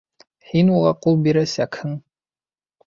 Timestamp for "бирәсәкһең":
1.29-1.97